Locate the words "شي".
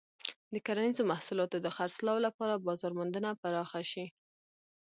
3.91-4.05